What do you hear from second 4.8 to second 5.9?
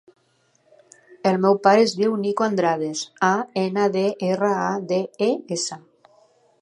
de, e, essa.